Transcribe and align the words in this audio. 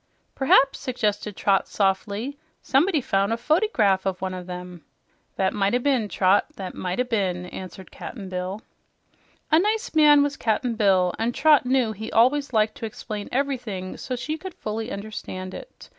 "P'raps," 0.33 0.79
suggested 0.79 1.35
Trot 1.35 1.67
softly, 1.67 2.35
"someone 2.63 2.99
found 3.03 3.31
a 3.31 3.37
fotygraph 3.37 4.07
of 4.07 4.19
one 4.19 4.33
of 4.33 4.49
'em." 4.49 4.83
"That 5.35 5.53
might 5.53 5.75
o' 5.75 5.77
been, 5.77 6.09
Trot, 6.09 6.47
that 6.55 6.73
might 6.73 6.99
o' 6.99 7.03
been," 7.03 7.45
answered 7.45 7.91
Cap'n 7.91 8.27
Bill. 8.27 8.63
A 9.51 9.59
nice 9.59 9.93
man 9.93 10.23
was 10.23 10.37
Cap'n 10.37 10.73
Bill, 10.73 11.13
and 11.19 11.35
Trot 11.35 11.67
knew 11.67 11.91
he 11.91 12.11
always 12.11 12.51
liked 12.51 12.73
to 12.77 12.87
explain 12.87 13.29
everything 13.31 13.95
so 13.95 14.15
she 14.15 14.39
could 14.39 14.55
fully 14.55 14.89
understand 14.91 15.53
it. 15.53 15.89